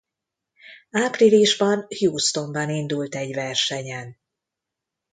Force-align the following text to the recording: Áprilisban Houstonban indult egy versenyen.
Áprilisban 0.91 1.87
Houstonban 1.99 2.69
indult 2.69 3.15
egy 3.15 3.33
versenyen. 3.33 4.17